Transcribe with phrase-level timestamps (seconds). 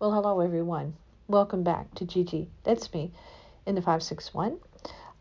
[0.00, 0.94] Well, hello everyone.
[1.26, 2.48] Welcome back to Gigi.
[2.62, 3.10] That's me
[3.66, 4.60] in the 561.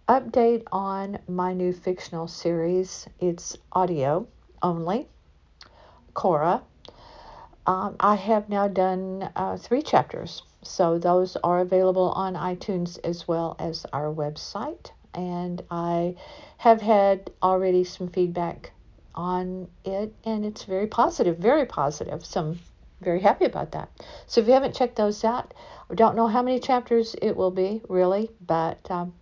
[0.08, 3.08] Update on my new fictional series.
[3.20, 4.28] It's audio
[4.62, 5.08] only.
[6.14, 6.62] Cora.
[7.66, 13.28] Um, I have now done uh, three chapters, so those are available on iTunes as
[13.28, 14.92] well as our website.
[15.12, 16.18] And I
[16.58, 18.74] have had already some feedback
[19.16, 22.24] on it, and it's very positive, very positive.
[22.24, 22.60] Some
[23.02, 23.90] very happy about that.
[24.26, 25.54] So if you haven't checked those out,
[25.90, 29.14] I don't know how many chapters it will be really, but um,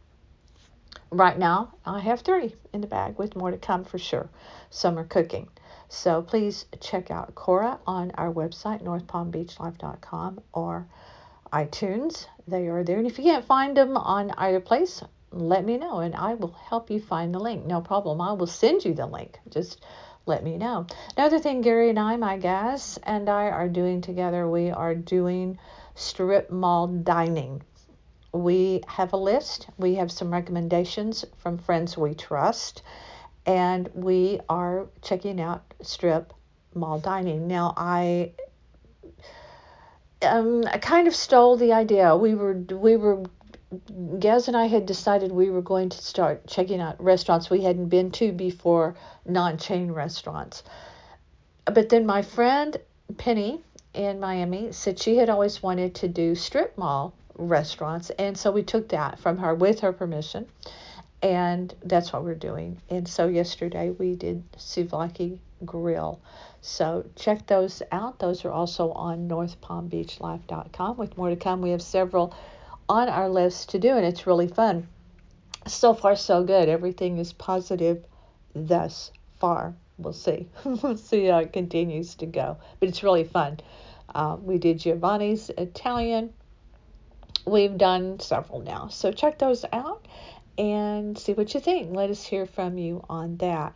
[1.12, 4.30] right now I have three in the bag with more to come for sure.
[4.70, 5.50] Summer cooking.
[5.90, 10.88] So please check out Cora on our website, northpalmbeachlife.com or
[11.54, 12.26] iTunes.
[12.48, 12.98] They are there.
[12.98, 16.56] And if you can't find them on either place, let me know and I will
[16.70, 17.66] help you find the link.
[17.66, 18.22] No problem.
[18.22, 19.38] I will send you the link.
[19.50, 19.84] Just
[20.26, 20.88] let me know.
[21.16, 25.60] Another thing Gary and I, my guys, and I are doing together, we are doing
[25.94, 27.62] strip mall dining.
[28.34, 32.82] We have a list, we have some recommendations from friends we trust,
[33.46, 36.34] and we are checking out strip
[36.74, 37.48] mall dining.
[37.48, 38.34] Now, I
[40.22, 42.16] um, I kind of stole the idea.
[42.16, 43.24] We were we were
[44.20, 47.90] Gaz and I had decided we were going to start checking out restaurants we hadn't
[47.90, 50.64] been to before, non chain restaurants.
[51.66, 52.78] But then my friend
[53.18, 53.62] Penny
[53.94, 58.12] in Miami said she had always wanted to do strip mall restaurants.
[58.12, 60.48] And so we took that from her with her permission.
[61.22, 62.82] And that's what we're doing.
[62.90, 66.20] And so yesterday we did Souvlaki Grill.
[66.62, 68.20] So check those out.
[68.20, 70.98] Those are also on northpalmbeachlife.com.
[70.98, 72.36] With more to come, we have several
[72.88, 74.88] on our list to do, and it's really fun.
[75.68, 76.70] So far, so good.
[76.70, 78.06] Everything is positive
[78.54, 79.74] thus far.
[79.98, 80.48] We'll see.
[80.66, 82.58] we'll see how it continues to go.
[82.80, 83.60] But it's really fun.
[84.14, 86.34] Uh, we did Giovanni's Italian.
[87.46, 88.88] We've done several now.
[88.90, 90.08] So check those out
[90.58, 91.96] and see what you think.
[91.96, 93.74] Let us hear from you on that.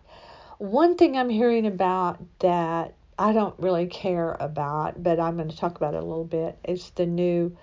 [0.58, 5.58] One thing I'm hearing about that I don't really care about, but I'm going to
[5.58, 7.56] talk about it a little bit, is the new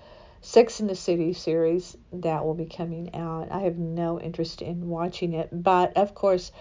[0.46, 3.50] Sex in the City series that will be coming out.
[3.50, 6.52] I have no interest in watching it, but of course,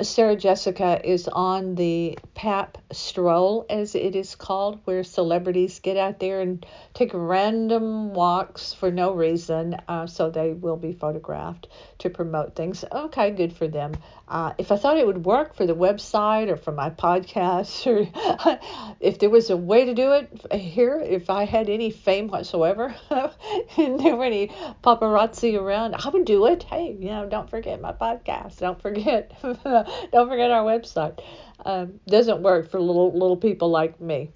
[0.00, 6.18] Sarah Jessica is on the PAP stroll, as it is called, where celebrities get out
[6.18, 6.64] there and
[6.94, 9.76] take random walks for no reason.
[9.88, 12.86] Uh, so they will be photographed to promote things.
[12.90, 13.92] Okay, good for them.
[14.26, 18.56] Uh, if I thought it would work for the website or for my podcast, or
[18.98, 22.94] if there was a way to do it here, if I had any fame whatsoever,
[23.76, 24.48] and there were any
[24.82, 26.62] paparazzi around, I would do it.
[26.62, 28.58] Hey, you know, don't forget my podcast.
[28.58, 29.32] Don't forget,
[30.12, 31.18] don't forget our website.
[31.64, 34.30] Um, doesn't work for little little people like me.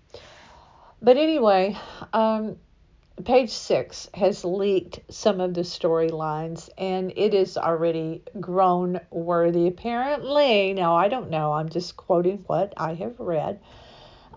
[1.02, 1.76] But anyway,
[2.12, 2.56] um,
[3.24, 10.74] page six has leaked some of the storylines and it is already groan worthy apparently
[10.74, 13.58] now i don't know i'm just quoting what i have read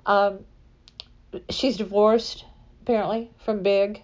[0.06, 0.40] um,
[1.50, 2.46] she's divorced
[2.82, 4.02] apparently from big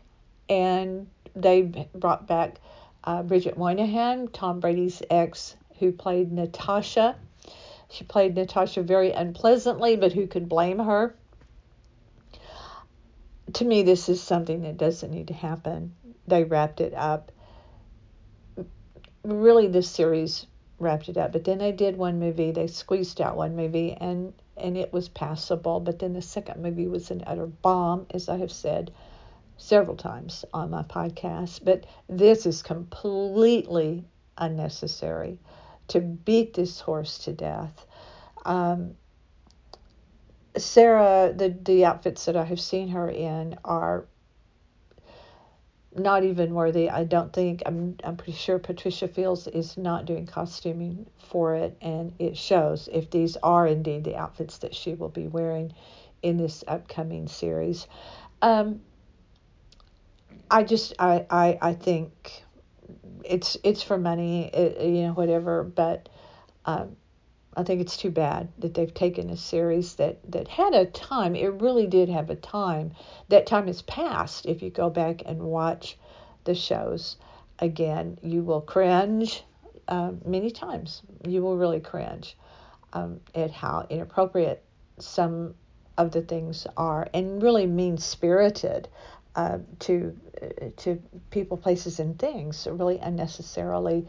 [0.49, 1.61] and they
[1.95, 2.59] brought back
[3.05, 7.15] uh, bridget moynahan tom brady's ex who played natasha
[7.89, 11.15] she played natasha very unpleasantly but who could blame her
[13.53, 15.95] to me, this is something that doesn't need to happen.
[16.27, 17.31] They wrapped it up.
[19.23, 20.47] Really, this series
[20.79, 21.31] wrapped it up.
[21.31, 22.51] But then they did one movie.
[22.51, 25.79] They squeezed out one movie, and and it was passable.
[25.79, 28.91] But then the second movie was an utter bomb, as I have said
[29.57, 31.63] several times on my podcast.
[31.63, 34.03] But this is completely
[34.37, 35.37] unnecessary
[35.89, 37.85] to beat this horse to death.
[38.45, 38.95] Um,
[40.57, 44.05] Sarah, the the outfits that I have seen her in are
[45.97, 46.89] not even worthy.
[46.89, 51.77] I don't think I'm I'm pretty sure Patricia Fields is not doing costuming for it
[51.81, 55.73] and it shows if these are indeed the outfits that she will be wearing
[56.21, 57.87] in this upcoming series.
[58.41, 58.81] Um,
[60.49, 62.44] I just I, I I think
[63.27, 66.09] it's it's for money, it, you know whatever, but
[66.65, 66.95] um,
[67.57, 71.35] I think it's too bad that they've taken a series that, that had a time.
[71.35, 72.91] It really did have a time.
[73.29, 74.45] That time has passed.
[74.45, 75.97] If you go back and watch
[76.43, 77.15] the shows
[77.59, 79.43] again, you will cringe
[79.87, 81.01] uh, many times.
[81.25, 82.37] You will really cringe
[82.91, 84.61] um, at how inappropriate
[84.99, 85.55] some
[85.97, 88.89] of the things are and really mean spirited
[89.35, 91.01] uh, to uh, to
[91.31, 92.67] people, places, and things.
[92.69, 94.07] Really unnecessarily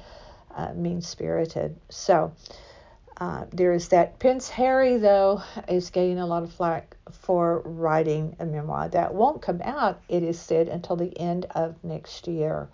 [0.56, 1.76] uh, mean spirited.
[1.90, 2.32] So
[3.19, 4.19] Uh, there is that.
[4.19, 8.88] Prince Harry, though, is getting a lot of flack for writing a memoir.
[8.88, 12.69] That won't come out, it is said, until the end of next year.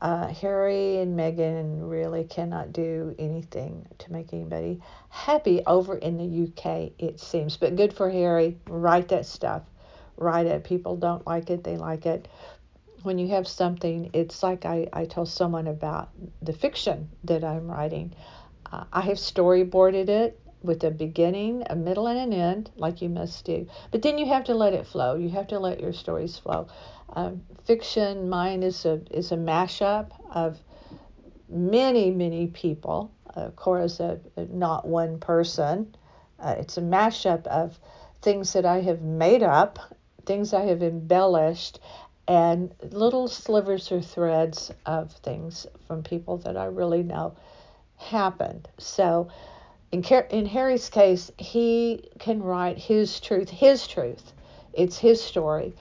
[0.00, 4.80] Uh, Harry and Meghan really cannot do anything to make anybody
[5.10, 7.56] happy over in the UK, it seems.
[7.58, 8.56] But good for Harry.
[8.66, 9.62] Write that stuff.
[10.16, 10.64] Write it.
[10.64, 12.28] People don't like it, they like it.
[13.02, 16.10] When you have something, it's like I, I told someone about
[16.42, 18.14] the fiction that I'm writing.
[18.72, 23.08] Uh, I have storyboarded it with a beginning, a middle, and an end, like you
[23.08, 23.66] must do.
[23.92, 25.14] But then you have to let it flow.
[25.14, 26.68] You have to let your stories flow.
[27.10, 30.58] Um, fiction, mine is a is a mashup of
[31.48, 33.12] many many people.
[33.34, 35.94] Uh, Cora's a, a, not one person.
[36.38, 37.78] Uh, it's a mashup of
[38.22, 39.78] things that I have made up,
[40.26, 41.80] things I have embellished,
[42.28, 47.36] and little slivers or threads of things from people that I really know
[47.96, 48.68] happened.
[48.78, 49.28] So,
[49.92, 54.32] in, in Harry's case, he can write his truth, his truth.
[54.72, 55.74] It's his story.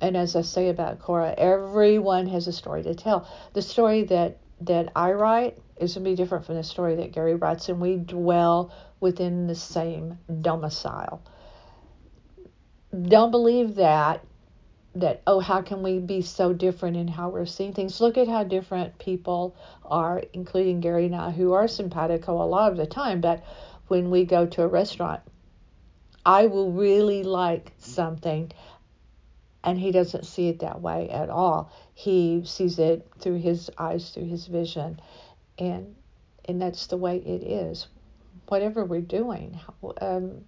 [0.00, 3.28] And as I say about Cora, everyone has a story to tell.
[3.52, 7.12] The story that, that I write is going to be different from the story that
[7.12, 11.22] Gary writes, and we dwell within the same domicile.
[13.02, 14.24] Don't believe that
[14.94, 18.00] that oh how can we be so different in how we're seeing things?
[18.00, 19.54] Look at how different people
[19.84, 23.20] are including gary and i who are simpatico a lot of the time.
[23.20, 23.44] But
[23.88, 25.20] when we go to a restaurant
[26.24, 28.50] i will really like something
[29.64, 31.72] and he doesn't see it that way at all.
[31.94, 35.00] He sees it through his eyes through his vision
[35.58, 35.94] and
[36.46, 37.86] and that's the way it is.
[38.46, 39.60] Whatever we're doing
[40.00, 40.44] um,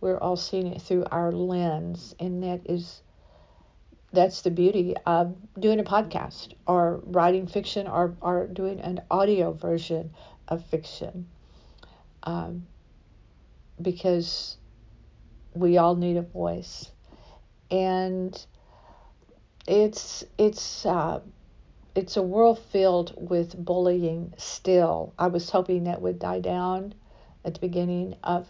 [0.00, 3.02] we're all seeing it through our lens and that is
[4.14, 9.52] that's the beauty of doing a podcast or writing fiction or, or doing an audio
[9.52, 10.14] version
[10.48, 11.26] of fiction.
[12.22, 12.66] Um,
[13.82, 14.56] because
[15.52, 16.90] we all need a voice.
[17.70, 18.38] And
[19.66, 21.20] it's it's uh,
[21.94, 25.12] it's a world filled with bullying still.
[25.18, 26.94] I was hoping that would die down
[27.44, 28.46] at the beginning of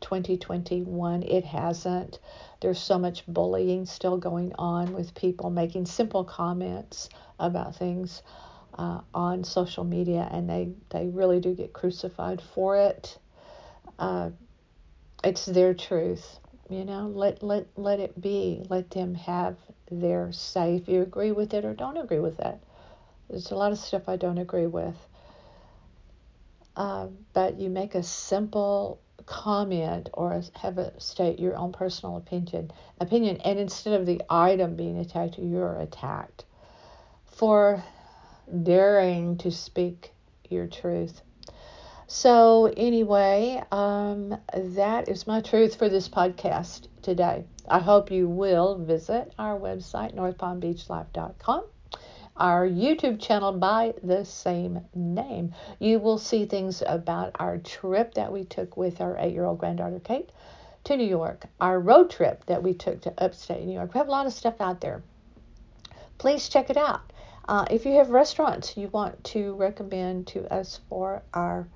[0.00, 1.22] 2021.
[1.22, 2.18] It hasn't.
[2.60, 7.08] There's so much bullying still going on with people making simple comments
[7.38, 8.22] about things
[8.78, 13.18] uh, on social media, and they, they really do get crucified for it.
[13.98, 14.30] Uh,
[15.24, 16.38] it's their truth,
[16.68, 17.08] you know.
[17.08, 18.62] Let let let it be.
[18.68, 19.56] Let them have
[19.90, 20.76] their say.
[20.76, 22.58] If you agree with it or don't agree with it,
[23.28, 24.94] there's a lot of stuff I don't agree with.
[26.76, 32.70] Uh, but you make a simple comment or have a state your own personal opinion
[33.00, 36.44] opinion and instead of the item being attacked you're attacked.
[37.26, 37.82] For
[38.62, 40.12] daring to speak
[40.48, 41.20] your truth.
[42.06, 47.44] So anyway um, that is my truth for this podcast today.
[47.68, 51.64] I hope you will visit our website northpalmbeachlife.com
[52.36, 55.54] our YouTube channel by the same name.
[55.78, 59.58] You will see things about our trip that we took with our eight year old
[59.58, 60.30] granddaughter Kate
[60.84, 63.94] to New York, our road trip that we took to upstate New York.
[63.94, 65.02] We have a lot of stuff out there.
[66.18, 67.12] Please check it out.
[67.48, 71.68] Uh, if you have restaurants you want to recommend to us for our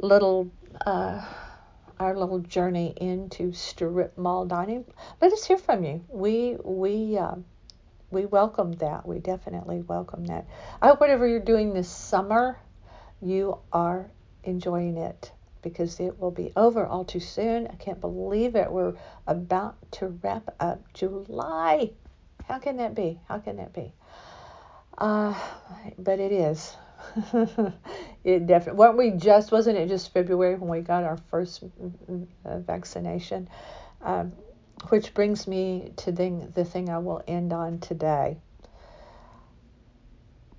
[0.00, 0.50] little
[0.84, 1.24] uh,
[1.98, 4.84] our little journey into strip mall dining,
[5.20, 6.04] let us hear from you.
[6.08, 7.36] We we uh,
[8.10, 9.06] we welcome that.
[9.06, 10.46] We definitely welcome that.
[10.80, 12.58] I hope whatever you're doing this summer,
[13.20, 14.10] you are
[14.44, 15.32] enjoying it
[15.62, 17.66] because it will be over all too soon.
[17.66, 18.70] I can't believe it.
[18.70, 18.94] We're
[19.26, 21.90] about to wrap up July.
[22.46, 23.18] How can that be?
[23.28, 23.92] How can that be?
[24.96, 25.34] Uh,
[25.98, 26.76] but it is.
[28.24, 28.78] it definitely.
[28.78, 29.50] Weren't we just?
[29.50, 31.64] Wasn't it just February when we got our first
[32.44, 33.48] uh, vaccination?
[34.02, 34.32] Um,
[34.88, 38.38] which brings me to the, the thing I will end on today.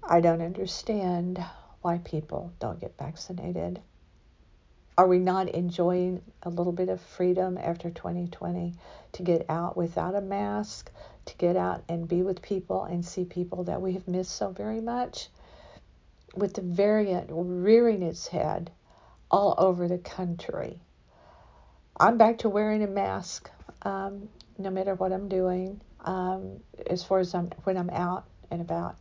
[0.04, 1.44] I don't understand
[1.82, 3.80] why people don't get vaccinated.
[4.98, 8.74] Are we not enjoying a little bit of freedom after 2020
[9.14, 10.92] to get out without a mask,
[11.26, 14.50] to get out and be with people and see people that we have missed so
[14.50, 15.30] very much?
[16.36, 18.72] With the variant rearing its head
[19.30, 20.82] all over the country,
[22.00, 27.20] I'm back to wearing a mask um, no matter what I'm doing, um, as far
[27.20, 28.96] as I'm when I'm out and about,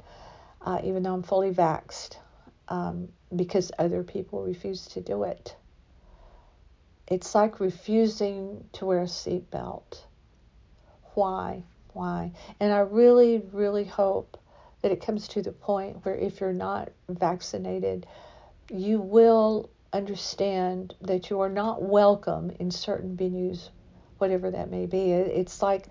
[0.63, 2.17] uh, even though I'm fully vaxxed,
[2.69, 5.57] um, because other people refuse to do it.
[7.09, 10.03] It's like refusing to wear a seatbelt.
[11.15, 11.63] Why?
[11.93, 12.33] Why?
[12.61, 14.37] And I really, really hope
[14.83, 18.07] that it comes to the point where if you're not vaccinated,
[18.71, 23.71] you will understand that you are not welcome in certain venues,
[24.19, 25.13] whatever that may be.
[25.13, 25.87] It's like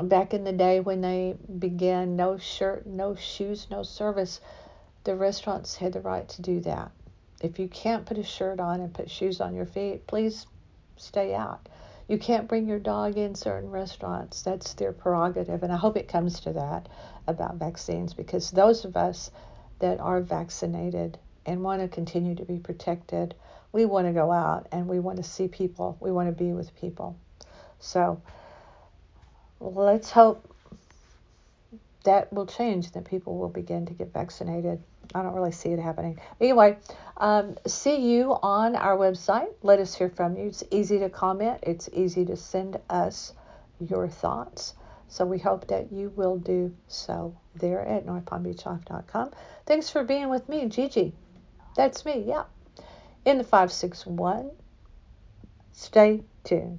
[0.00, 4.40] back in the day when they began no shirt, no shoes, no service,
[5.04, 6.90] the restaurants had the right to do that.
[7.40, 10.46] If you can't put a shirt on and put shoes on your feet, please
[10.96, 11.68] stay out.
[12.08, 14.42] You can't bring your dog in certain restaurants.
[14.42, 15.62] That's their prerogative.
[15.62, 16.88] And I hope it comes to that
[17.26, 19.30] about vaccines because those of us
[19.78, 23.34] that are vaccinated and want to continue to be protected,
[23.72, 25.96] we want to go out and we want to see people.
[26.00, 27.18] We want to be with people.
[27.78, 28.20] So
[29.60, 30.54] let's hope
[32.04, 34.82] that will change, that people will begin to get vaccinated.
[35.14, 36.18] I don't really see it happening.
[36.40, 36.76] Anyway,
[37.16, 39.48] um, see you on our website.
[39.62, 40.46] Let us hear from you.
[40.46, 43.32] It's easy to comment, it's easy to send us
[43.80, 44.74] your thoughts.
[45.08, 49.30] So we hope that you will do so there at northpalmbeachlife.com.
[49.64, 51.14] Thanks for being with me, Gigi.
[51.76, 52.44] That's me, yeah.
[53.24, 54.50] In the 561.
[55.72, 56.76] Stay tuned.